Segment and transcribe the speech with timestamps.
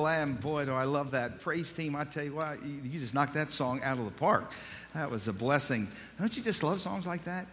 [0.00, 1.38] Lamb, boy, do I love that.
[1.38, 4.50] Praise team, I tell you what, you, just knocked that song out of the park.
[4.92, 5.86] That was a blessing.
[6.18, 7.46] Don't you just love songs like that?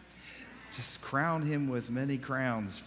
[0.75, 2.81] Just crown him with many crowns.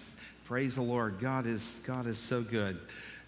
[0.44, 1.20] Praise the Lord.
[1.20, 2.80] God is, God is so good.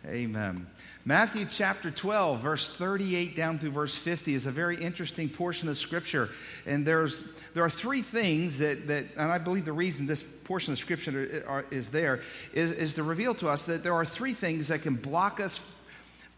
[0.04, 0.66] Amen.
[1.04, 5.78] Matthew chapter 12, verse 38 down through verse 50 is a very interesting portion of
[5.78, 6.30] scripture.
[6.66, 7.22] And there's,
[7.54, 11.64] there are three things that, that, and I believe the reason this portion of scripture
[11.70, 12.22] is there
[12.52, 15.60] is, is to reveal to us that there are three things that can block us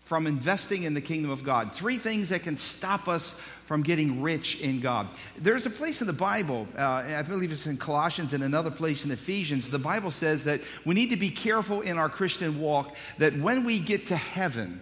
[0.08, 1.74] from investing in the kingdom of God.
[1.74, 5.06] Three things that can stop us from getting rich in God.
[5.36, 9.04] There's a place in the Bible, uh, I believe it's in Colossians and another place
[9.04, 12.96] in Ephesians, the Bible says that we need to be careful in our Christian walk
[13.18, 14.80] that when we get to heaven,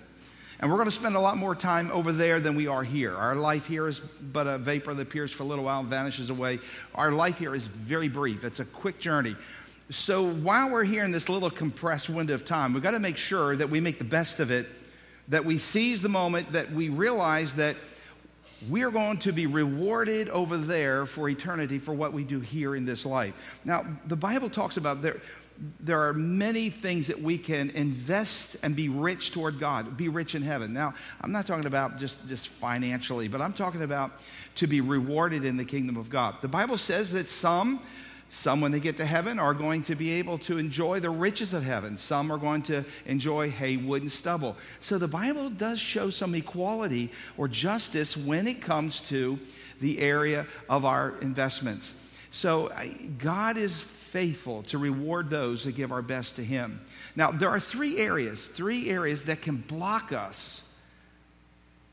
[0.60, 3.16] and we're going to spend a lot more time over there than we are here.
[3.16, 6.30] Our life here is but a vapor that appears for a little while and vanishes
[6.30, 6.60] away.
[6.94, 9.34] Our life here is very brief, it's a quick journey.
[9.90, 13.16] So while we're here in this little compressed window of time, we've got to make
[13.16, 14.68] sure that we make the best of it
[15.28, 17.76] that we seize the moment, that we realize that
[18.68, 22.84] we're going to be rewarded over there for eternity for what we do here in
[22.84, 23.34] this life.
[23.64, 25.20] Now, the Bible talks about there,
[25.80, 30.34] there are many things that we can invest and be rich toward God, be rich
[30.34, 30.72] in heaven.
[30.72, 34.12] Now, I'm not talking about just, just financially, but I'm talking about
[34.56, 36.36] to be rewarded in the kingdom of God.
[36.40, 37.80] The Bible says that some
[38.28, 41.54] some, when they get to heaven, are going to be able to enjoy the riches
[41.54, 41.96] of heaven.
[41.96, 44.56] Some are going to enjoy hay, wood, and stubble.
[44.80, 49.38] So the Bible does show some equality or justice when it comes to
[49.80, 51.94] the area of our investments.
[52.30, 52.72] So
[53.18, 56.80] God is faithful to reward those that give our best to Him.
[57.14, 60.68] Now, there are three areas, three areas that can block us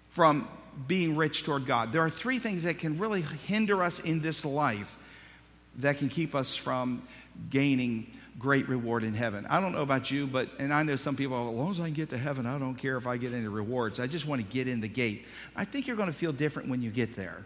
[0.09, 0.47] from
[0.87, 1.91] being rich toward God.
[1.91, 4.97] There are three things that can really hinder us in this life
[5.77, 7.03] that can keep us from
[7.49, 8.07] gaining
[8.39, 9.45] great reward in heaven.
[9.49, 11.85] I don't know about you, but, and I know some people, as long as I
[11.85, 13.99] can get to heaven, I don't care if I get any rewards.
[13.99, 15.25] I just want to get in the gate.
[15.55, 17.43] I think you're going to feel different when you get there.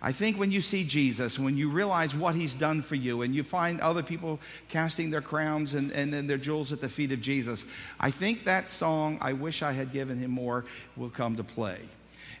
[0.00, 3.34] I think when you see Jesus, when you realize what he's done for you, and
[3.34, 7.10] you find other people casting their crowns and, and, and, their jewels at the feet
[7.10, 7.66] of Jesus,
[7.98, 11.80] I think that song, I Wish I Had Given Him More, will come to play.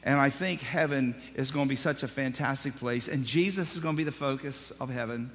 [0.04, 3.08] And I think heaven is going to be such a fantastic place.
[3.08, 5.30] And Jesus is going to be the focus of heaven.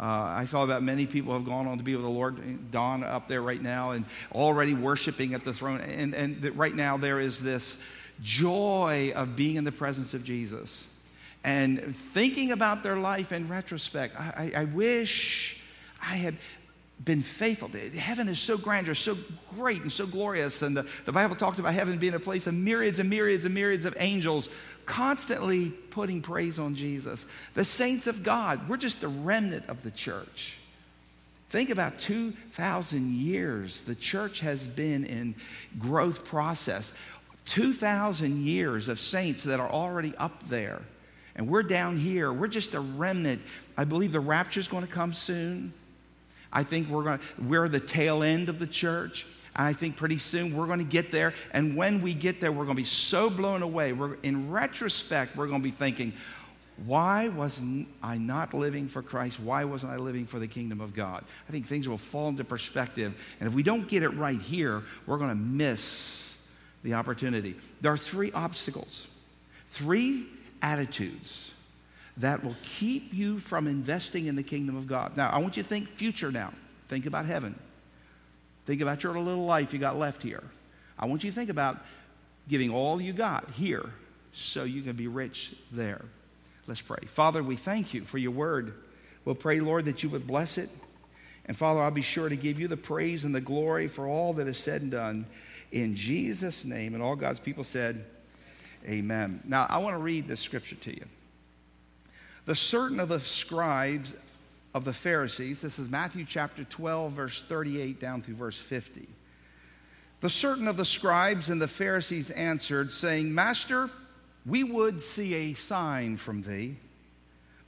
[0.00, 0.04] Uh,
[0.36, 2.70] I thought about many people have gone on to be with the Lord.
[2.70, 5.80] Don up there right now and already worshiping at the throne.
[5.80, 7.82] And, and right now there is this
[8.22, 10.92] joy of being in the presence of Jesus
[11.44, 14.14] and thinking about their life in retrospect.
[14.18, 15.60] I, I, I wish
[16.00, 16.36] I had
[17.04, 17.70] been faithful.
[17.96, 19.16] Heaven is so grandeur, so
[19.56, 20.62] great, and so glorious.
[20.62, 23.54] And the, the Bible talks about heaven being a place of myriads and myriads and
[23.54, 24.48] myriads of angels
[24.84, 27.26] constantly putting praise on Jesus.
[27.54, 30.56] The saints of God, we're just the remnant of the church.
[31.50, 35.34] Think about 2,000 years the church has been in
[35.78, 36.92] growth process.
[37.46, 40.82] 2,000 years of saints that are already up there.
[41.36, 42.32] And we're down here.
[42.32, 43.40] We're just a remnant.
[43.76, 45.72] I believe the rapture is going to come soon.
[46.52, 49.26] I think we're going to, we're the tail end of the church.
[49.56, 51.34] And I think pretty soon we're going to get there.
[51.52, 53.92] And when we get there, we're going to be so blown away.
[53.92, 56.12] We're, in retrospect, we're going to be thinking,
[56.86, 59.40] why wasn't I not living for Christ?
[59.40, 61.24] Why wasn't I living for the kingdom of God?
[61.48, 63.14] I think things will fall into perspective.
[63.40, 66.36] And if we don't get it right here, we're going to miss
[66.84, 67.56] the opportunity.
[67.80, 69.08] There are three obstacles,
[69.70, 70.26] three
[70.62, 71.47] attitudes
[72.18, 75.16] that will keep you from investing in the kingdom of God.
[75.16, 76.52] Now, I want you to think future now.
[76.88, 77.58] Think about heaven.
[78.66, 80.42] Think about your little life you got left here.
[80.98, 81.84] I want you to think about
[82.48, 83.90] giving all you got here
[84.32, 86.04] so you can be rich there.
[86.66, 86.98] Let's pray.
[87.06, 88.74] Father, we thank you for your word.
[89.24, 90.70] We'll pray, Lord, that you would bless it.
[91.46, 94.34] And Father, I'll be sure to give you the praise and the glory for all
[94.34, 95.26] that is said and done
[95.72, 96.94] in Jesus' name.
[96.94, 98.04] And all God's people said,
[98.86, 99.40] Amen.
[99.44, 101.04] Now, I want to read this scripture to you.
[102.48, 104.14] The certain of the scribes
[104.72, 109.06] of the Pharisees, this is Matthew chapter 12, verse 38 down through verse 50.
[110.22, 113.90] The certain of the scribes and the Pharisees answered, saying, Master,
[114.46, 116.76] we would see a sign from thee.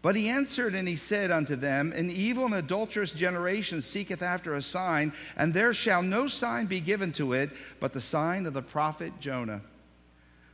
[0.01, 4.55] But he answered and he said unto them, An evil and adulterous generation seeketh after
[4.55, 7.51] a sign, and there shall no sign be given to it
[7.81, 9.61] but the sign of the prophet Jonah.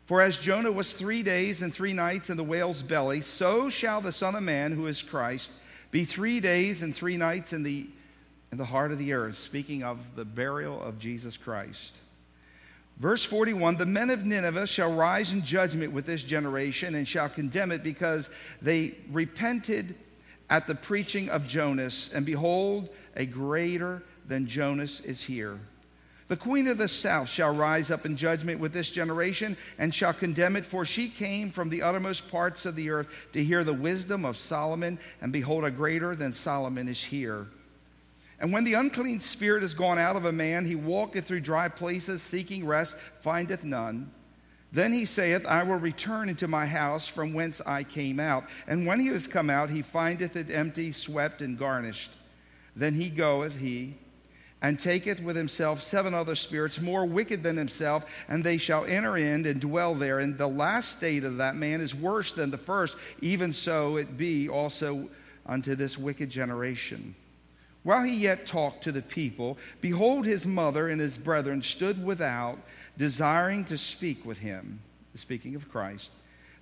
[0.06, 4.00] For as Jonah was three days and three nights in the whale's belly, so shall
[4.00, 5.50] the Son of Man, who is Christ,
[5.90, 7.88] be three days and three nights in the,
[8.52, 9.36] in the heart of the earth.
[9.36, 11.96] Speaking of the burial of Jesus Christ.
[12.98, 17.28] Verse 41 The men of Nineveh shall rise in judgment with this generation and shall
[17.28, 18.30] condemn it because
[18.62, 19.96] they repented
[20.48, 25.58] at the preaching of Jonas, and behold, a greater than Jonas is here.
[26.28, 30.12] The queen of the south shall rise up in judgment with this generation and shall
[30.12, 33.72] condemn it, for she came from the uttermost parts of the earth to hear the
[33.72, 37.46] wisdom of Solomon, and behold, a greater than Solomon is here.
[38.40, 41.68] And when the unclean spirit is gone out of a man, he walketh through dry
[41.68, 44.10] places, seeking rest, findeth none.
[44.72, 48.44] Then he saith, I will return into my house from whence I came out.
[48.66, 52.10] And when he is come out, he findeth it empty, swept, and garnished.
[52.74, 53.94] Then he goeth, he,
[54.62, 59.16] and taketh with himself seven other spirits more wicked than himself, and they shall enter
[59.16, 60.18] in and dwell there.
[60.18, 62.96] And the last state of that man is worse than the first.
[63.20, 65.08] Even so it be also
[65.44, 67.14] unto this wicked generation.
[67.82, 72.58] While he yet talked to the people, behold, his mother and his brethren stood without,
[72.98, 74.80] desiring to speak with him.
[75.14, 76.10] Speaking of Christ.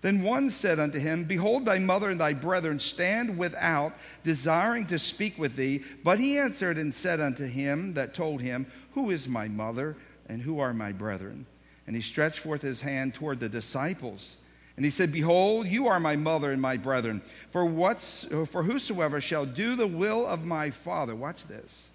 [0.04, 4.98] Then one said unto him, Behold, thy mother and thy brethren stand without, desiring to
[4.98, 5.82] speak with thee.
[6.04, 9.96] But he answered and said unto him that told him, Who is my mother,
[10.28, 11.46] and who are my brethren?
[11.86, 14.36] And he stretched forth his hand toward the disciples.
[14.76, 17.22] And he said, Behold, you are my mother and my brethren.
[17.50, 21.88] For, what's, for whosoever shall do the will of my Father, watch this.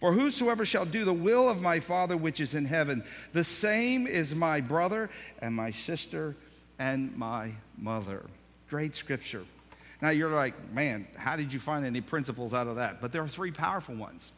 [0.00, 3.02] For whosoever shall do the will of my Father which is in heaven,
[3.32, 5.08] the same is my brother
[5.40, 6.36] and my sister
[6.78, 8.24] and my mother.
[8.68, 9.44] Great scripture.
[10.00, 13.00] Now you're like, man, how did you find any principles out of that?
[13.00, 14.32] But there are three powerful ones.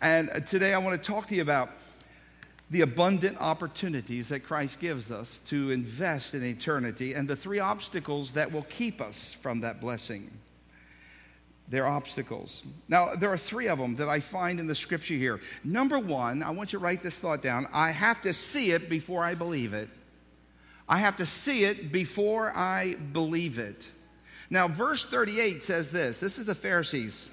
[0.00, 1.70] And uh, today I want to talk to you about
[2.70, 8.32] the abundant opportunities that Christ gives us to invest in eternity and the three obstacles
[8.32, 10.30] that will keep us from that blessing.
[11.68, 12.62] They're obstacles.
[12.88, 15.40] Now, there are three of them that I find in the scripture here.
[15.64, 17.66] Number one, I want you to write this thought down.
[17.72, 19.88] I have to see it before I believe it.
[20.88, 23.90] I have to see it before I believe it.
[24.50, 27.30] Now, verse 38 says this this is the Pharisees.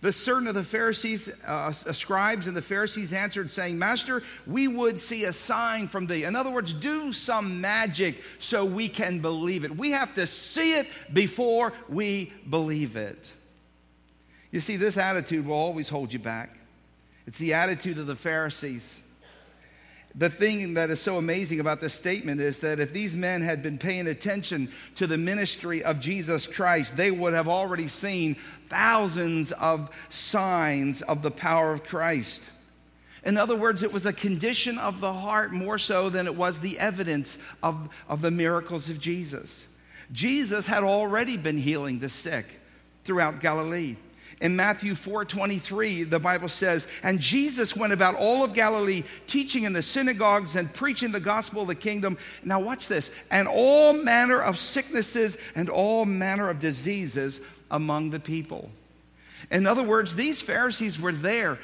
[0.00, 5.00] The certain of the Pharisees, uh, scribes and the Pharisees answered, saying, Master, we would
[5.00, 6.24] see a sign from thee.
[6.24, 9.74] In other words, do some magic so we can believe it.
[9.74, 13.32] We have to see it before we believe it.
[14.50, 16.54] You see, this attitude will always hold you back.
[17.26, 19.03] It's the attitude of the Pharisees
[20.16, 23.62] the thing that is so amazing about this statement is that if these men had
[23.62, 28.36] been paying attention to the ministry of Jesus Christ, they would have already seen
[28.68, 32.44] thousands of signs of the power of Christ.
[33.24, 36.60] In other words, it was a condition of the heart more so than it was
[36.60, 39.66] the evidence of, of the miracles of Jesus.
[40.12, 42.46] Jesus had already been healing the sick
[43.04, 43.96] throughout Galilee.
[44.40, 49.64] In Matthew 4 23, the Bible says, And Jesus went about all of Galilee, teaching
[49.64, 52.18] in the synagogues and preaching the gospel of the kingdom.
[52.42, 53.10] Now, watch this.
[53.30, 57.40] And all manner of sicknesses and all manner of diseases
[57.70, 58.70] among the people.
[59.50, 61.58] In other words, these Pharisees were there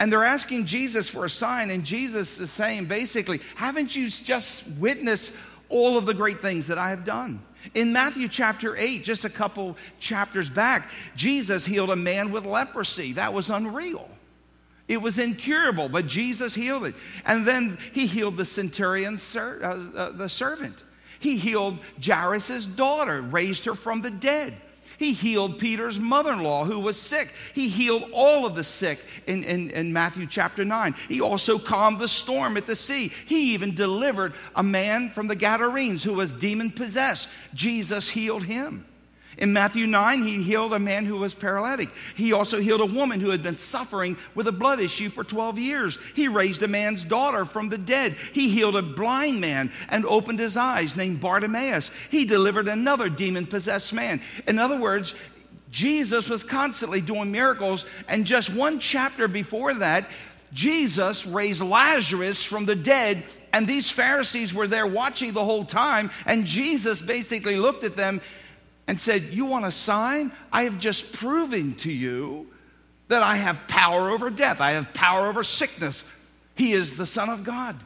[0.00, 1.70] and they're asking Jesus for a sign.
[1.70, 5.36] And Jesus is saying, basically, haven't you just witnessed
[5.68, 7.42] all of the great things that I have done?
[7.72, 13.14] In Matthew chapter 8, just a couple chapters back, Jesus healed a man with leprosy.
[13.14, 14.08] That was unreal.
[14.86, 16.94] It was incurable, but Jesus healed it.
[17.24, 20.84] And then he healed the centurion, ser- uh, uh, the servant.
[21.20, 24.54] He healed Jairus' daughter, raised her from the dead.
[24.98, 27.32] He healed Peter's mother in law who was sick.
[27.54, 30.94] He healed all of the sick in, in, in, Matthew chapter 9.
[31.08, 33.08] He also calmed the storm at the sea.
[33.26, 37.28] He even delivered a man from the Gadarenes who was demon possessed.
[37.54, 38.86] Jesus healed him.
[39.38, 41.88] In Matthew 9, he healed a man who was paralytic.
[42.14, 45.58] He also healed a woman who had been suffering with a blood issue for 12
[45.58, 45.98] years.
[46.14, 48.12] He raised a man's daughter from the dead.
[48.32, 51.90] He healed a blind man and opened his eyes named Bartimaeus.
[52.10, 54.20] He delivered another demon possessed man.
[54.46, 55.14] In other words,
[55.70, 57.84] Jesus was constantly doing miracles.
[58.08, 60.08] And just one chapter before that,
[60.52, 66.10] Jesus raised Lazarus from the dead, and these Pharisees were there watching the whole time.
[66.26, 68.20] And Jesus basically looked at them
[68.86, 70.32] and said, You want a sign?
[70.52, 72.48] I have just proven to you
[73.08, 76.04] that I have power over death, I have power over sickness.
[76.54, 77.76] He is the Son of God.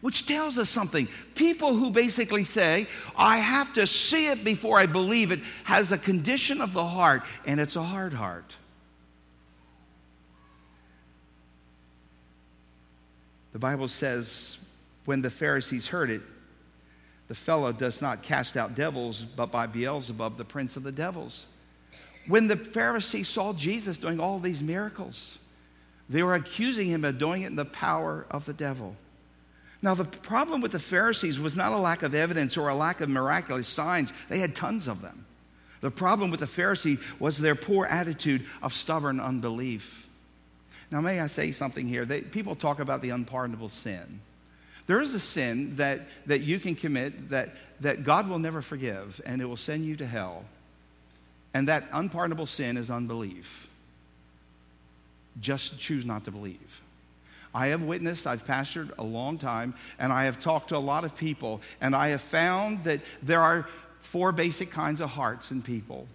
[0.00, 1.08] Which tells us something.
[1.34, 5.98] People who basically say, I have to see it before I believe it, has a
[5.98, 8.56] condition of the heart, and it's a hard heart.
[13.52, 14.58] The Bible says,
[15.04, 16.22] when the Pharisees heard it,
[17.28, 21.46] the fellow does not cast out devils, but by Beelzebub, the prince of the devils.
[22.26, 25.38] When the Pharisees saw Jesus doing all these miracles,
[26.08, 28.96] they were accusing him of doing it in the power of the devil.
[29.80, 33.00] Now, the problem with the Pharisees was not a lack of evidence or a lack
[33.00, 35.26] of miraculous signs, they had tons of them.
[35.80, 40.08] The problem with the Pharisee was their poor attitude of stubborn unbelief.
[40.90, 42.04] Now, may I say something here?
[42.04, 44.20] They, people talk about the unpardonable sin.
[44.88, 49.20] There is a sin that, that you can commit that, that God will never forgive,
[49.24, 50.44] and it will send you to hell.
[51.54, 53.68] And that unpardonable sin is unbelief.
[55.40, 56.80] Just choose not to believe.
[57.54, 61.04] I have witnessed, I've pastored a long time, and I have talked to a lot
[61.04, 63.68] of people, and I have found that there are
[64.00, 66.06] four basic kinds of hearts in people.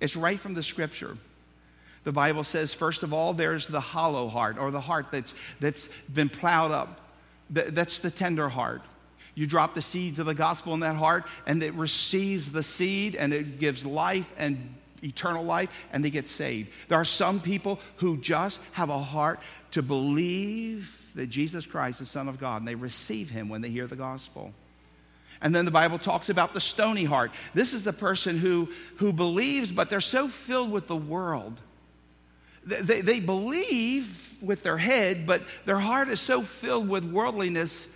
[0.00, 1.18] It's right from the scripture.
[2.04, 5.88] The Bible says, first of all, there's the hollow heart, or the heart that's, that's
[6.12, 7.00] been plowed up.
[7.50, 8.82] That's the tender heart.
[9.34, 13.14] You drop the seeds of the gospel in that heart, and it receives the seed,
[13.14, 16.70] and it gives life and eternal life, and they get saved.
[16.88, 19.38] There are some people who just have a heart
[19.72, 23.70] to believe that Jesus Christ is Son of God, and they receive Him when they
[23.70, 24.52] hear the gospel.
[25.40, 27.30] And then the Bible talks about the stony heart.
[27.54, 31.60] This is the person who, who believes, but they're so filled with the world.
[32.68, 37.88] They, they believe with their head, but their heart is so filled with worldliness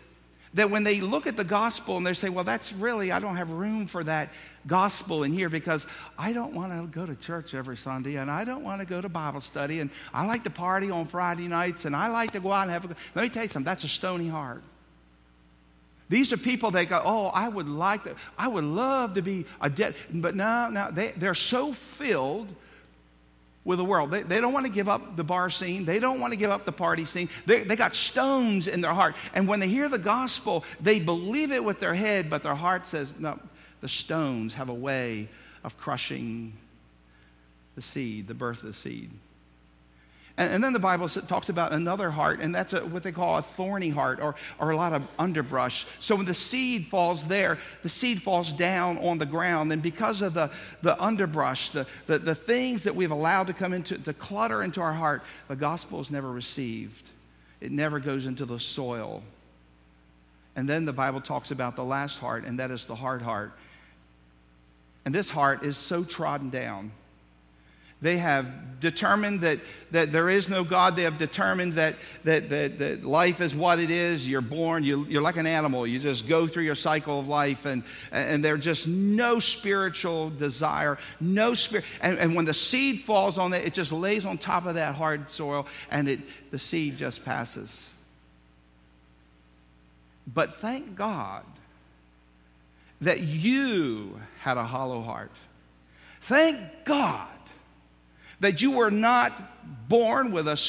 [0.54, 3.36] that when they look at the gospel and they say, Well, that's really, I don't
[3.36, 4.30] have room for that
[4.66, 5.86] gospel in here because
[6.18, 9.00] I don't want to go to church every Sunday and I don't want to go
[9.00, 12.40] to Bible study and I like to party on Friday nights and I like to
[12.40, 12.96] go out and have a.
[13.14, 14.62] Let me tell you something, that's a stony heart.
[16.08, 19.46] These are people that go, oh, I would like to, I would love to be
[19.60, 22.54] a dead, but no, no, they, they're so filled
[23.64, 24.10] with the world.
[24.10, 25.84] They, they don't want to give up the bar scene.
[25.84, 27.28] They don't want to give up the party scene.
[27.46, 29.14] They, they got stones in their heart.
[29.34, 32.86] And when they hear the gospel, they believe it with their head, but their heart
[32.86, 33.38] says, no,
[33.80, 35.28] the stones have a way
[35.62, 36.54] of crushing
[37.74, 39.10] the seed, the birth of the seed.
[40.42, 43.38] And, and then the Bible talks about another heart, and that's a, what they call
[43.38, 45.86] a thorny heart or, or a lot of underbrush.
[46.00, 49.72] So when the seed falls there, the seed falls down on the ground.
[49.72, 50.50] And because of the,
[50.82, 54.80] the underbrush, the, the, the things that we've allowed to come into, to clutter into
[54.80, 57.10] our heart, the gospel is never received.
[57.60, 59.22] It never goes into the soil.
[60.56, 63.52] And then the Bible talks about the last heart, and that is the hard heart.
[65.04, 66.90] And this heart is so trodden down
[68.02, 68.46] they have
[68.82, 69.60] determined that,
[69.92, 70.96] that there is no God.
[70.96, 71.94] They have determined that,
[72.24, 74.28] that, that, that life is what it is.
[74.28, 75.86] You're born, you, you're like an animal.
[75.86, 80.98] You just go through your cycle of life, and, and there's just no spiritual desire,
[81.20, 81.86] no spirit.
[82.02, 84.96] And, and when the seed falls on it, it just lays on top of that
[84.96, 87.88] hard soil, and it, the seed just passes.
[90.26, 91.44] But thank God
[93.00, 95.32] that you had a hollow heart.
[96.20, 97.28] Thank God
[98.42, 99.32] that you were not
[99.88, 100.60] born with a,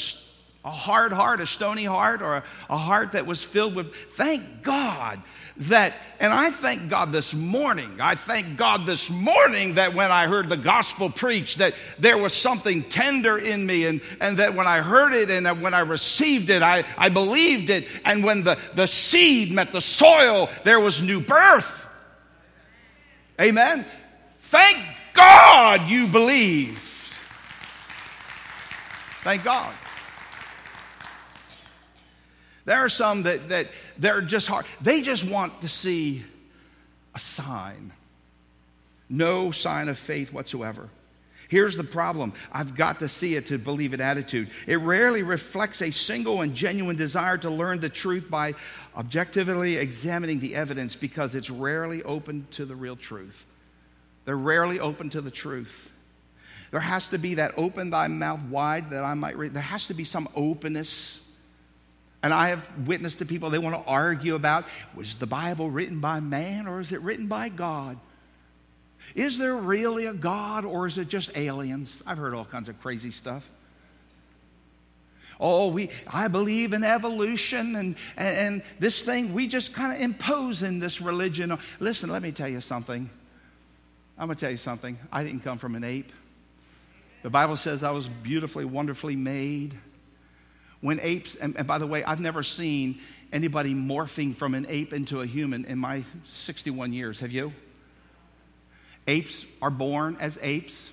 [0.63, 3.95] a hard heart, a stony heart, or a, a heart that was filled with.
[3.95, 5.21] Thank God
[5.57, 10.27] that, and I thank God this morning, I thank God this morning that when I
[10.27, 14.67] heard the gospel preached, that there was something tender in me, and, and that when
[14.67, 18.57] I heard it and when I received it, I, I believed it, and when the,
[18.75, 21.87] the seed met the soil, there was new birth.
[23.41, 23.83] Amen.
[24.39, 24.77] Thank
[25.13, 26.92] God you believe.
[29.23, 29.73] Thank God.
[32.65, 34.65] There are some that, that they're just hard.
[34.81, 36.23] They just want to see
[37.15, 37.93] a sign.
[39.09, 40.89] No sign of faith whatsoever.
[41.47, 44.49] Here's the problem I've got to see it to believe it attitude.
[44.65, 48.55] It rarely reflects a single and genuine desire to learn the truth by
[48.97, 53.45] objectively examining the evidence because it's rarely open to the real truth.
[54.25, 55.92] They're rarely open to the truth.
[56.73, 59.53] There has to be that open thy mouth wide that I might read.
[59.53, 61.23] There has to be some openness.
[62.23, 64.65] And I have witnessed to people, they want to argue about
[64.95, 67.99] was the Bible written by man or is it written by God?
[69.13, 72.01] Is there really a God or is it just aliens?
[72.07, 73.47] I've heard all kinds of crazy stuff.
[75.39, 80.01] Oh, we, I believe in evolution and, and, and this thing, we just kind of
[80.01, 81.55] impose in this religion.
[81.79, 83.11] Listen, let me tell you something.
[84.17, 84.97] I'm going to tell you something.
[85.11, 86.11] I didn't come from an ape.
[87.23, 89.73] The Bible says I was beautifully, wonderfully made.
[90.81, 92.99] When apes, and, and by the way, I've never seen
[93.31, 97.21] anybody morphing from an ape into a human in my 61 years.
[97.21, 97.53] Have you?
[99.07, 100.91] Apes are born as apes,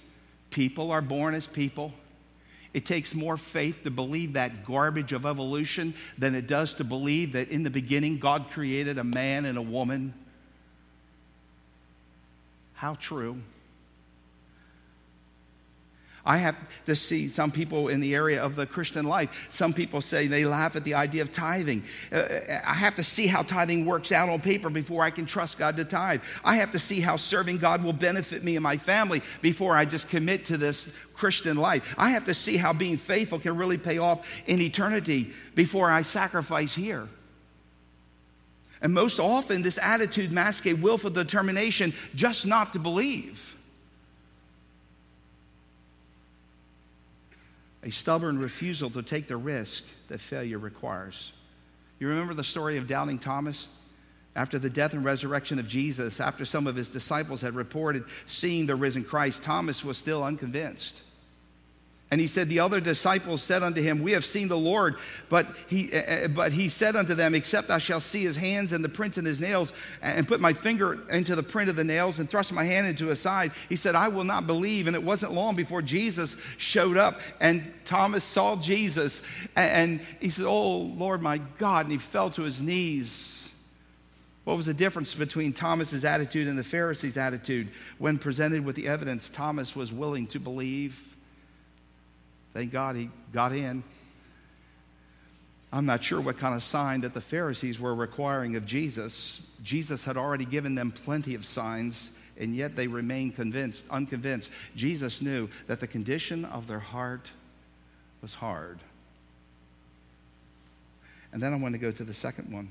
[0.51, 1.93] people are born as people.
[2.73, 7.33] It takes more faith to believe that garbage of evolution than it does to believe
[7.33, 10.15] that in the beginning God created a man and a woman.
[12.75, 13.41] How true.
[16.25, 19.49] I have to see some people in the area of the Christian life.
[19.51, 21.85] Some people say they laugh at the idea of tithing.
[22.13, 22.25] Uh,
[22.67, 25.77] I have to see how tithing works out on paper before I can trust God
[25.79, 26.23] to tithe.
[26.45, 29.87] I have to see how serving God will benefit me and my family before I
[29.87, 31.95] just commit to this Christian life.
[31.97, 36.03] I have to see how being faithful can really pay off in eternity before I
[36.03, 37.09] sacrifice here.
[38.83, 43.50] And most often, this attitude masks a willful determination just not to believe.
[47.83, 51.33] A stubborn refusal to take the risk that failure requires.
[51.99, 53.69] You remember the story of doubting Thomas?
[54.37, 58.67] After the death and resurrection of Jesus, after some of his disciples had reported seeing
[58.67, 61.03] the risen Christ, Thomas was still unconvinced.
[62.13, 64.97] And he said, The other disciples said unto him, We have seen the Lord.
[65.29, 68.83] But he, uh, but he said unto them, Except I shall see his hands and
[68.85, 72.19] the prints in his nails, and put my finger into the print of the nails,
[72.19, 74.89] and thrust my hand into his side, he said, I will not believe.
[74.89, 79.23] And it wasn't long before Jesus showed up, and Thomas saw Jesus,
[79.55, 81.87] and he said, Oh, Lord, my God.
[81.87, 83.53] And he fell to his knees.
[84.43, 87.69] What was the difference between Thomas's attitude and the Pharisees' attitude?
[87.99, 91.10] When presented with the evidence, Thomas was willing to believe
[92.53, 93.83] Thank God he got in.
[95.73, 99.41] I'm not sure what kind of sign that the Pharisees were requiring of Jesus.
[99.63, 104.51] Jesus had already given them plenty of signs, and yet they remained convinced, unconvinced.
[104.75, 107.31] Jesus knew that the condition of their heart
[108.21, 108.81] was hard.
[111.33, 112.69] And then I want to go to the second one.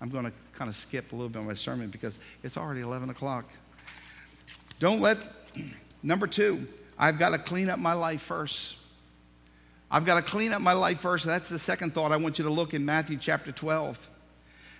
[0.00, 2.80] I'm going to kind of skip a little bit of my sermon because it's already
[2.80, 3.44] 11 o'clock.
[4.78, 5.18] Don't let,
[6.02, 8.76] number two, I've got to clean up my life first.
[9.90, 11.24] I've got to clean up my life first.
[11.24, 14.08] That's the second thought I want you to look in Matthew chapter 12.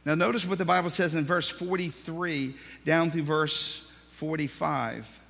[0.05, 5.21] Now, notice what the Bible says in verse 43 down through verse 45.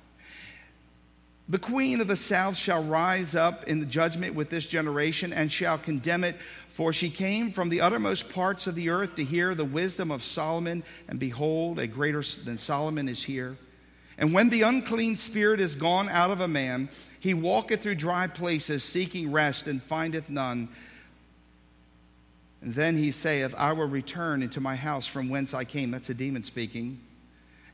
[1.49, 5.51] The queen of the south shall rise up in the judgment with this generation and
[5.51, 6.37] shall condemn it,
[6.69, 10.23] for she came from the uttermost parts of the earth to hear the wisdom of
[10.23, 13.57] Solomon, and behold, a greater than Solomon is here.
[14.21, 18.27] And when the unclean spirit is gone out of a man, he walketh through dry
[18.27, 20.69] places, seeking rest, and findeth none.
[22.61, 25.89] And then he saith, I will return into my house from whence I came.
[25.89, 26.99] That's a demon speaking.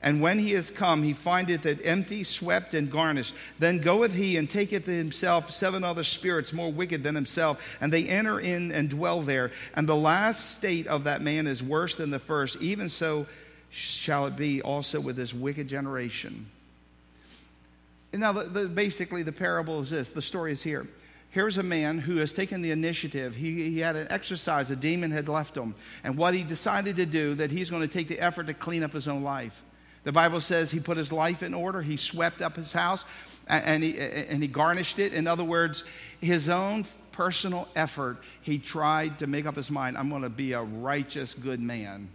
[0.02, 3.36] And when he is come, he findeth it empty, swept, and garnished.
[3.60, 8.08] Then goeth he and taketh himself seven other spirits more wicked than himself, and they
[8.08, 9.52] enter in and dwell there.
[9.76, 12.62] And the last state of that man is worse than the first.
[12.62, 13.26] Even so
[13.70, 16.48] shall it be also with this wicked generation.
[18.14, 20.88] And now, the, the, basically, the parable is this the story is here.
[21.30, 23.36] Here's a man who has taken the initiative.
[23.36, 25.76] He, he had an exercise, a demon had left him.
[26.04, 28.82] And what he decided to do, that he's going to take the effort to clean
[28.82, 29.62] up his own life.
[30.04, 33.04] The Bible says he put his life in order, he swept up his house,
[33.46, 35.14] and he, and he garnished it.
[35.14, 35.84] In other words,
[36.22, 40.54] his own personal effort, he tried to make up his mind I'm going to be
[40.54, 42.08] a righteous, good man.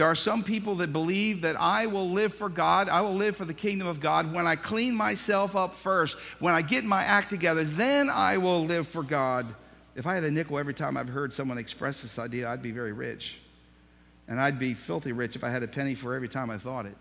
[0.00, 3.36] There are some people that believe that I will live for God, I will live
[3.36, 7.04] for the kingdom of God when I clean myself up first, when I get my
[7.04, 9.54] act together, then I will live for God.
[9.94, 12.70] If I had a nickel every time I've heard someone express this idea, I'd be
[12.70, 13.40] very rich.
[14.26, 16.86] And I'd be filthy rich if I had a penny for every time I thought
[16.86, 16.96] it.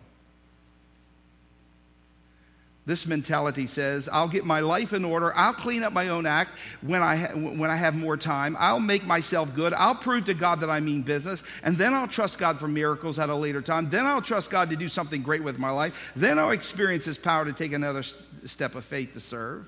[2.89, 5.31] This mentality says, I'll get my life in order.
[5.35, 8.57] I'll clean up my own act when I, ha- when I have more time.
[8.57, 9.73] I'll make myself good.
[9.73, 11.43] I'll prove to God that I mean business.
[11.61, 13.91] And then I'll trust God for miracles at a later time.
[13.91, 16.11] Then I'll trust God to do something great with my life.
[16.15, 19.67] Then I'll experience His power to take another st- step of faith to serve.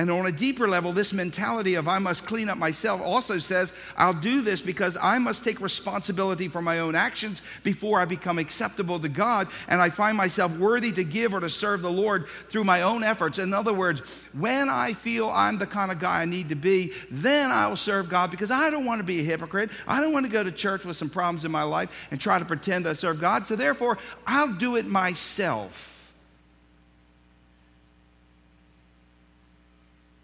[0.00, 3.74] And on a deeper level, this mentality of I must clean up myself also says
[3.98, 8.38] I'll do this because I must take responsibility for my own actions before I become
[8.38, 12.28] acceptable to God and I find myself worthy to give or to serve the Lord
[12.48, 13.38] through my own efforts.
[13.38, 14.00] In other words,
[14.32, 17.76] when I feel I'm the kind of guy I need to be, then I will
[17.76, 19.68] serve God because I don't want to be a hypocrite.
[19.86, 22.38] I don't want to go to church with some problems in my life and try
[22.38, 23.46] to pretend I serve God.
[23.46, 25.89] So therefore, I'll do it myself.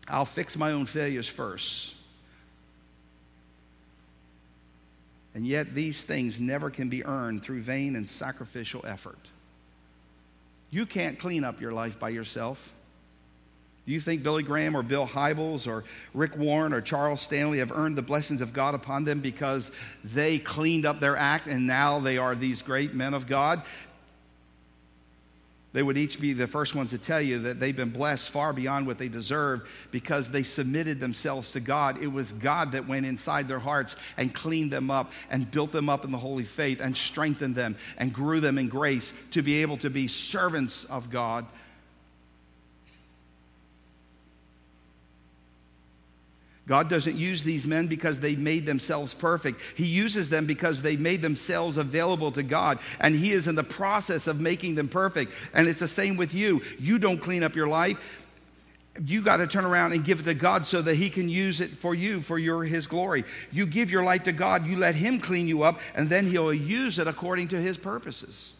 [0.09, 1.95] I'll fix my own failures first.
[5.35, 9.19] And yet, these things never can be earned through vain and sacrificial effort.
[10.71, 12.73] You can't clean up your life by yourself.
[13.87, 17.71] Do you think Billy Graham or Bill Hybels or Rick Warren or Charles Stanley have
[17.71, 19.71] earned the blessings of God upon them because
[20.03, 23.63] they cleaned up their act and now they are these great men of God?
[25.77, 28.55] They would each be the first ones to tell you that they've been blessed far
[28.55, 32.03] beyond what they deserve because they submitted themselves to God.
[32.03, 35.91] It was God that went inside their hearts and cleaned them up and built them
[35.91, 39.61] up in the holy faith and strengthened them and grew them in grace to be
[39.61, 41.45] able to be servants of God
[46.67, 49.61] God doesn't use these men because they made themselves perfect.
[49.77, 53.63] He uses them because they made themselves available to God, and He is in the
[53.63, 55.33] process of making them perfect.
[55.55, 56.63] And it's the same with you.
[56.79, 57.99] You don't clean up your life.
[59.05, 61.61] You got to turn around and give it to God so that He can use
[61.61, 63.25] it for you, for your His glory.
[63.53, 66.53] You give your life to God, you let Him clean you up, and then He'll
[66.53, 68.53] use it according to His purposes.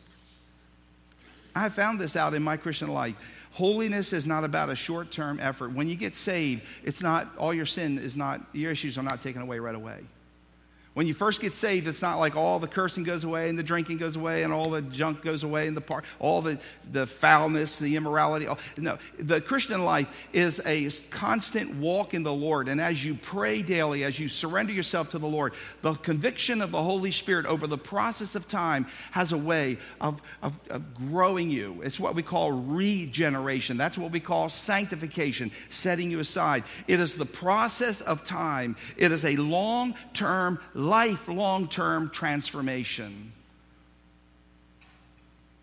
[1.57, 3.17] I found this out in my Christian life.
[3.57, 5.73] Holiness is not about a short term effort.
[5.73, 9.23] When you get saved, it's not, all your sin is not, your issues are not
[9.23, 10.01] taken away right away.
[10.97, 13.63] When you first get saved, it's not like all the cursing goes away and the
[13.63, 16.59] drinking goes away and all the junk goes away and the part, all the,
[16.91, 18.47] the foulness, the immorality.
[18.79, 22.69] No, the Christian life is a constant walk in the Lord.
[22.69, 26.73] And as you pray daily, as you surrender yourself to the Lord, the conviction of
[26.73, 31.51] the Holy Spirit over the process of time has a way of, of, of growing
[31.51, 31.83] you.
[31.85, 33.77] It's what we call regeneration.
[33.77, 36.65] That's what we call sanctification, setting you aside.
[36.89, 43.33] It is the process of time, it is a long term lifelong term transformation.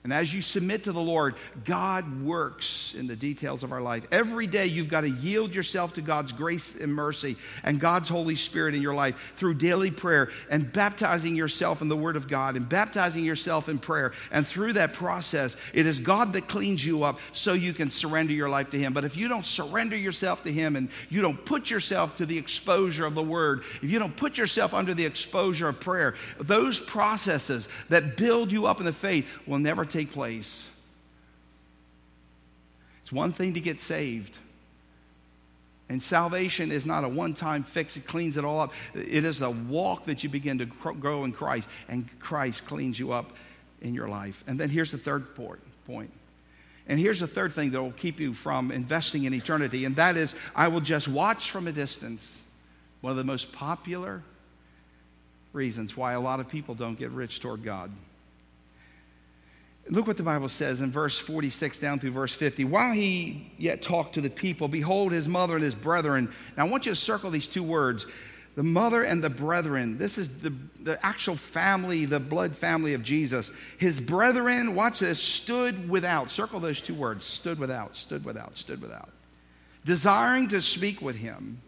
[0.04, 4.06] And as you submit to the Lord, God works in the details of our life.
[4.12, 8.36] Every day you've got to yield yourself to God's grace and mercy and God's Holy
[8.36, 12.58] Spirit in your life through daily prayer and baptizing yourself in the Word of God
[12.58, 14.12] and baptizing yourself in prayer.
[14.30, 18.34] And through that process, it is God that cleans you up so you can surrender
[18.34, 18.92] your life to Him.
[18.92, 22.38] But if you don't surrender yourself to Him and you don't put yourself to the
[22.38, 26.78] exposure of the Word, if you don't put yourself under the exposure of prayer, those
[26.78, 30.70] processes that build you up in the faith will never take place.
[33.04, 34.38] It's one thing to get saved.
[35.90, 38.74] And salvation is not a one time fix, it cleans it all up.
[38.96, 43.12] It is a walk that you begin to grow in Christ, and Christ cleans you
[43.12, 43.32] up
[43.82, 44.44] in your life.
[44.48, 45.60] And then here's the third point.
[46.88, 50.18] And here's the third thing that will keep you from investing in eternity, and that
[50.18, 52.44] is I will just watch from a distance.
[53.02, 54.24] One of the most popular
[55.52, 57.92] reasons why a lot of people don't get rich toward God.
[59.90, 62.64] Look what the Bible says in verse 46 down through verse 50.
[62.66, 66.32] While he yet talked to the people, behold, his mother and his brethren.
[66.56, 68.06] Now, I want you to circle these two words
[68.56, 69.98] the mother and the brethren.
[69.98, 73.52] This is the, the actual family, the blood family of Jesus.
[73.78, 76.30] His brethren, watch this, stood without.
[76.30, 79.10] Circle those two words stood without, stood without, stood without.
[79.86, 81.62] Desiring to speak with him.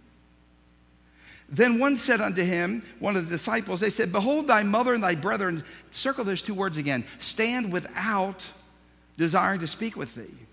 [1.47, 5.03] Then one said unto him, one of the disciples, they said, Behold, thy mother and
[5.03, 8.45] thy brethren, circle those two words again, stand without,
[9.17, 10.45] desiring to speak with thee.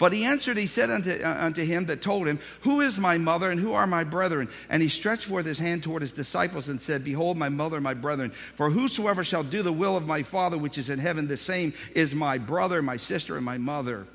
[0.00, 3.18] But he answered, he said unto, uh, unto him that told him, Who is my
[3.18, 4.48] mother and who are my brethren?
[4.70, 7.84] And he stretched forth his hand toward his disciples and said, Behold, my mother and
[7.84, 8.32] my brethren.
[8.54, 11.74] For whosoever shall do the will of my Father which is in heaven, the same
[11.94, 14.06] is my brother, my sister, and my mother.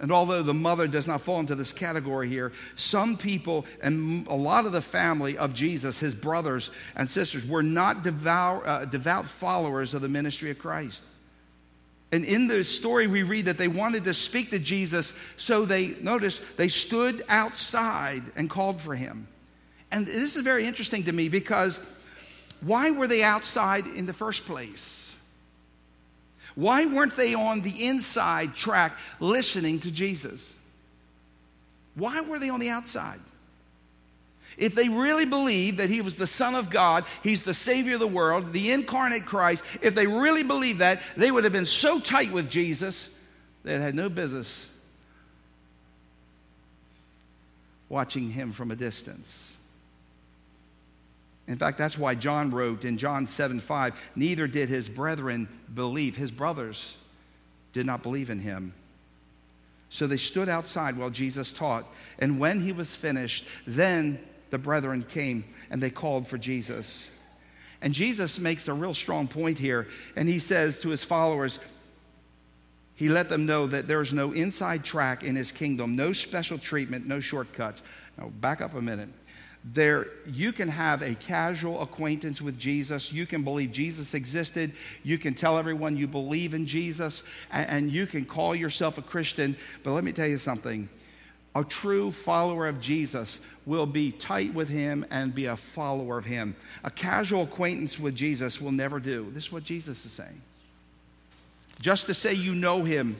[0.00, 4.34] And although the mother does not fall into this category here, some people and a
[4.34, 9.26] lot of the family of Jesus, his brothers and sisters, were not devout, uh, devout
[9.26, 11.02] followers of the ministry of Christ.
[12.12, 15.88] And in the story, we read that they wanted to speak to Jesus, so they,
[16.00, 19.26] notice, they stood outside and called for him.
[19.90, 21.80] And this is very interesting to me because
[22.60, 25.07] why were they outside in the first place?
[26.58, 30.56] Why weren't they on the inside track listening to Jesus?
[31.94, 33.20] Why were they on the outside?
[34.56, 38.00] If they really believed that he was the Son of God, he's the Savior of
[38.00, 42.00] the world, the incarnate Christ, if they really believed that, they would have been so
[42.00, 43.14] tight with Jesus
[43.62, 44.68] that had no business
[47.88, 49.56] watching him from a distance.
[51.48, 56.14] In fact, that's why John wrote in John 7 5, neither did his brethren believe.
[56.14, 56.96] His brothers
[57.72, 58.74] did not believe in him.
[59.88, 61.86] So they stood outside while Jesus taught.
[62.18, 67.10] And when he was finished, then the brethren came and they called for Jesus.
[67.80, 69.88] And Jesus makes a real strong point here.
[70.16, 71.58] And he says to his followers,
[72.94, 76.58] he let them know that there is no inside track in his kingdom, no special
[76.58, 77.82] treatment, no shortcuts.
[78.18, 79.08] Now, back up a minute
[79.72, 83.12] there you can have a casual acquaintance with Jesus.
[83.12, 84.72] You can believe Jesus existed.
[85.02, 89.02] You can tell everyone you believe in Jesus, and, and you can call yourself a
[89.02, 89.56] Christian.
[89.82, 90.88] But let me tell you something
[91.54, 96.24] a true follower of Jesus will be tight with him and be a follower of
[96.24, 96.54] him.
[96.84, 99.30] A casual acquaintance with Jesus will never do.
[99.32, 100.40] This is what Jesus is saying.
[101.80, 103.16] Just to say you know him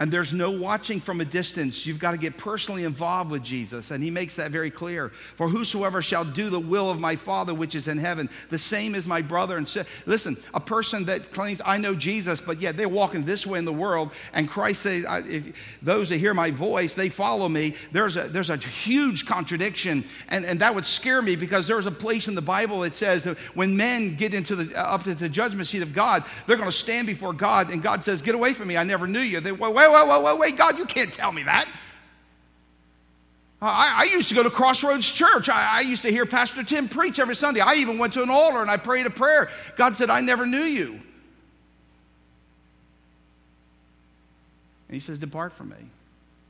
[0.00, 1.84] And there's no watching from a distance.
[1.84, 3.90] You've got to get personally involved with Jesus.
[3.90, 5.10] And he makes that very clear.
[5.34, 8.94] For whosoever shall do the will of my Father which is in heaven, the same
[8.94, 9.90] is my brother and sister.
[10.06, 13.64] Listen, a person that claims, I know Jesus, but yet they're walking this way in
[13.64, 17.74] the world, and Christ says, if those that hear my voice, they follow me.
[17.90, 20.04] There's a, there's a huge contradiction.
[20.28, 23.24] And, and that would scare me because there's a place in the Bible that says
[23.24, 26.68] that when men get into the, up to the judgment seat of God, they're going
[26.68, 28.76] to stand before God, and God says, Get away from me.
[28.76, 29.40] I never knew you.
[29.40, 31.68] They, wait, wait, wait, wait, wait, God, you can't tell me that.
[33.60, 35.48] I, I used to go to Crossroads Church.
[35.48, 37.60] I, I used to hear Pastor Tim preach every Sunday.
[37.60, 39.50] I even went to an altar and I prayed a prayer.
[39.76, 41.00] God said, I never knew you.
[44.88, 45.76] And he says, Depart from me.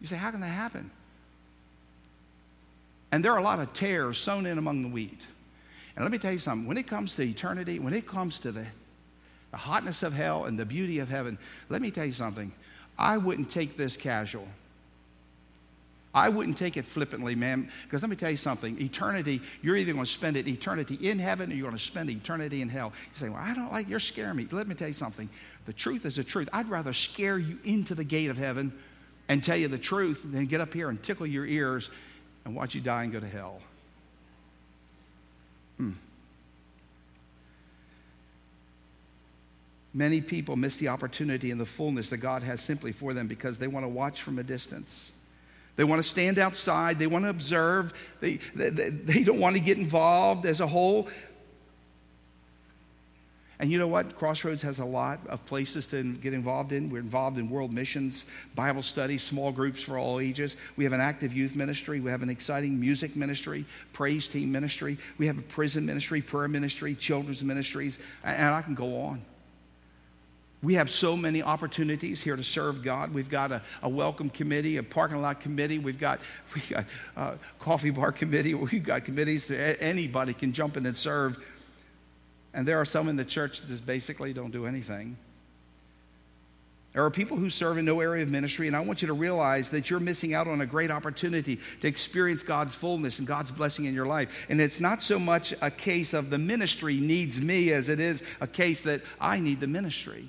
[0.01, 0.90] You say, How can that happen?
[3.11, 5.27] And there are a lot of tares sown in among the wheat.
[5.96, 8.53] And let me tell you something when it comes to eternity, when it comes to
[8.53, 8.66] the,
[9.51, 11.38] the hotness of hell and the beauty of heaven,
[11.70, 12.53] let me tell you something.
[12.98, 14.48] I wouldn't take this casual.
[16.14, 18.80] I wouldn't take it flippantly, man, because let me tell you something.
[18.80, 22.11] Eternity, you're either going to spend it eternity in heaven or you're going to spend
[22.11, 22.92] eternity in hell.
[23.04, 24.48] You say, Well, I don't like, you're scaring me.
[24.50, 25.28] Let me tell you something.
[25.66, 26.48] The truth is the truth.
[26.52, 28.72] I'd rather scare you into the gate of heaven
[29.28, 31.90] and tell you the truth than get up here and tickle your ears
[32.44, 33.61] and watch you die and go to hell.
[39.94, 43.59] Many people miss the opportunity and the fullness that God has simply for them because
[43.59, 45.12] they want to watch from a distance.
[45.77, 46.98] They want to stand outside.
[46.98, 47.94] They want to observe.
[48.20, 51.09] They, they, they don't want to get involved as a whole.
[53.61, 54.16] And you know what?
[54.16, 56.90] Crossroads has a lot of places to get involved in.
[56.90, 60.57] We're involved in world missions, Bible studies, small groups for all ages.
[60.77, 62.01] We have an active youth ministry.
[62.01, 64.96] We have an exciting music ministry, praise team ministry.
[65.16, 69.22] We have a prison ministry, prayer ministry, children's ministries, and I can go on.
[70.61, 73.14] We have so many opportunities here to serve God.
[73.14, 75.79] We've got a, a welcome committee, a parking lot committee.
[75.79, 76.21] We've got,
[76.55, 76.85] we got
[77.16, 78.55] a coffee bar committee.
[78.55, 81.38] We've got committees that anybody can jump in and serve.
[82.55, 85.16] And there are some in the church that just basically don't do anything.
[86.94, 89.14] There are people who serve in no area of ministry, and I want you to
[89.14, 93.53] realize that you're missing out on a great opportunity to experience God's fullness and God's
[93.53, 94.47] blessing in your life.
[94.49, 98.25] And it's not so much a case of the ministry needs me as it is
[98.40, 100.27] a case that I need the ministry.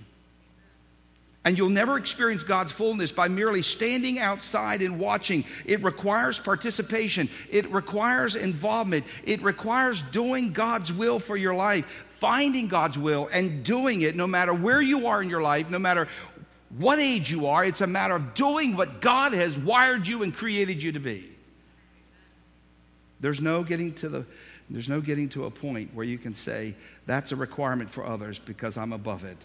[1.46, 5.46] And you'll never experience God's fullness by merely standing outside and watching.
[5.66, 12.68] It requires participation, it requires involvement, it requires doing God's will for your life, finding
[12.68, 16.10] God's will and doing it no matter where you are in your life, no matter
[16.78, 17.64] what age you are.
[17.64, 21.26] It's a matter of doing what God has wired you and created you to be.
[23.22, 24.26] There's no getting to the
[24.70, 26.76] there's no getting to a point where you can say
[27.08, 29.38] that's a requirement for others because I'm above it.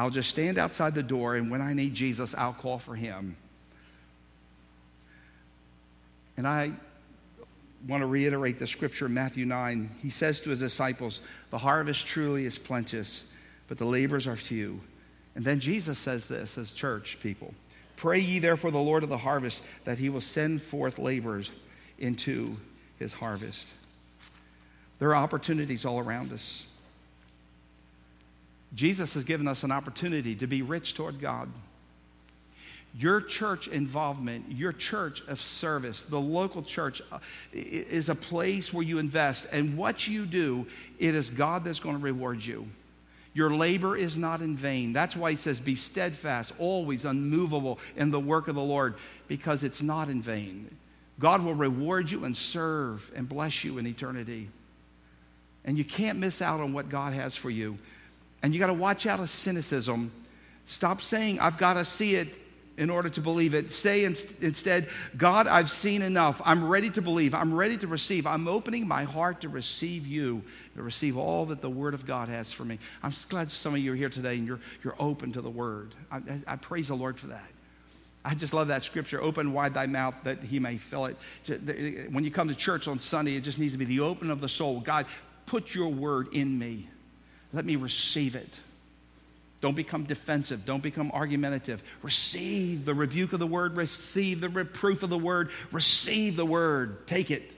[0.00, 3.36] I'll just stand outside the door, and when I need Jesus, I'll call for him.
[6.38, 6.72] And I
[7.86, 9.90] want to reiterate the scripture in Matthew 9.
[10.00, 13.24] He says to his disciples, The harvest truly is plenteous,
[13.68, 14.80] but the labors are few.
[15.34, 17.52] And then Jesus says this as church people
[17.96, 21.52] Pray ye therefore the Lord of the harvest that he will send forth laborers
[21.98, 22.56] into
[22.98, 23.68] his harvest.
[24.98, 26.64] There are opportunities all around us.
[28.74, 31.48] Jesus has given us an opportunity to be rich toward God.
[32.98, 37.18] Your church involvement, your church of service, the local church uh,
[37.52, 39.46] is a place where you invest.
[39.52, 40.66] And what you do,
[40.98, 42.68] it is God that's going to reward you.
[43.32, 44.92] Your labor is not in vain.
[44.92, 48.96] That's why he says, Be steadfast, always unmovable in the work of the Lord,
[49.28, 50.68] because it's not in vain.
[51.20, 54.48] God will reward you and serve and bless you in eternity.
[55.64, 57.78] And you can't miss out on what God has for you.
[58.42, 60.12] And you got to watch out of cynicism.
[60.66, 62.28] Stop saying, I've got to see it
[62.76, 63.70] in order to believe it.
[63.72, 66.40] Say in, instead, God, I've seen enough.
[66.44, 67.34] I'm ready to believe.
[67.34, 68.26] I'm ready to receive.
[68.26, 70.42] I'm opening my heart to receive you,
[70.76, 72.78] to receive all that the Word of God has for me.
[73.02, 75.94] I'm glad some of you are here today and you're, you're open to the Word.
[76.10, 77.50] I, I, I praise the Lord for that.
[78.24, 81.16] I just love that scripture open wide thy mouth that he may fill it.
[82.12, 84.40] When you come to church on Sunday, it just needs to be the open of
[84.40, 84.80] the soul.
[84.80, 85.06] God,
[85.46, 86.88] put your word in me.
[87.52, 88.60] Let me receive it.
[89.60, 90.64] Don't become defensive.
[90.64, 91.82] Don't become argumentative.
[92.02, 93.76] Receive the rebuke of the word.
[93.76, 95.50] Receive the reproof of the word.
[95.70, 97.06] Receive the word.
[97.06, 97.56] Take it.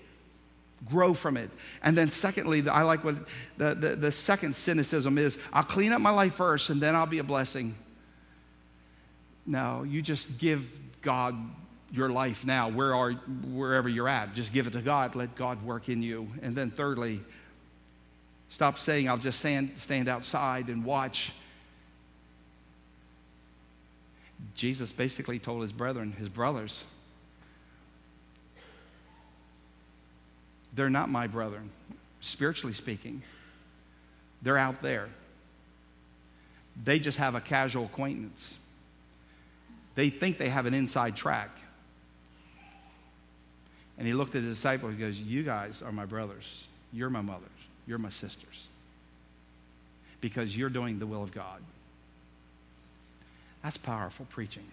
[0.85, 1.48] Grow from it.
[1.83, 3.14] And then, secondly, I like what
[3.57, 7.07] the, the, the second cynicism is I'll clean up my life first and then I'll
[7.07, 7.76] be a blessing.
[9.46, 10.68] No, you just give
[11.02, 11.37] God
[11.92, 14.35] your life now, where are, wherever you're at.
[14.35, 15.14] Just give it to God.
[15.14, 16.28] Let God work in you.
[16.42, 17.20] And then, thirdly,
[18.52, 21.32] Stop saying, I'll just stand, stand outside and watch.
[24.54, 26.84] Jesus basically told his brethren, his brothers,
[30.74, 31.70] they're not my brethren,
[32.20, 33.22] spiritually speaking.
[34.42, 35.08] They're out there.
[36.84, 38.58] They just have a casual acquaintance.
[39.94, 41.56] They think they have an inside track.
[43.96, 44.92] And he looked at his disciples.
[44.92, 46.66] He goes, You guys are my brothers.
[46.92, 47.48] You're my mothers.
[47.86, 48.68] You're my sisters.
[50.20, 51.60] Because you're doing the will of God.
[53.62, 54.66] That's powerful preaching.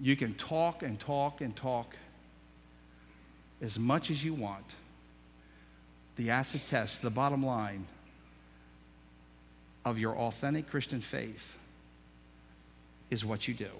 [0.00, 1.94] You can talk and talk and talk
[3.60, 4.64] as much as you want.
[6.16, 7.86] The acid test, the bottom line
[9.84, 11.56] of your authentic Christian faith
[13.10, 13.70] is what you do.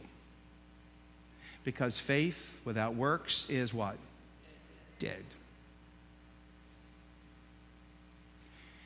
[1.64, 3.96] Because faith without works is what?
[4.98, 5.24] Dead.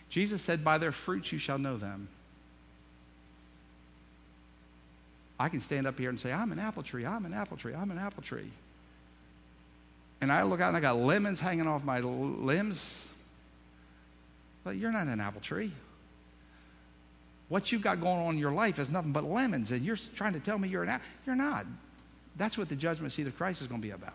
[0.08, 2.08] Jesus said, By their fruits you shall know them.
[5.38, 7.74] I can stand up here and say, I'm an apple tree, I'm an apple tree,
[7.74, 8.50] I'm an apple tree.
[10.20, 13.08] And I look out and I got lemons hanging off my limbs.
[14.64, 15.70] But you're not an apple tree.
[17.48, 20.34] What you've got going on in your life is nothing but lemons, and you're trying
[20.34, 21.06] to tell me you're an apple.
[21.24, 21.64] You're not.
[22.36, 24.12] That's what the judgment seat of Christ is going to be about.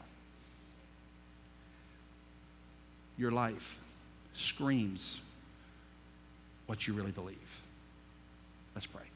[3.18, 3.80] Your life
[4.34, 5.20] screams
[6.66, 7.38] what you really believe.
[8.76, 9.13] Let's pray.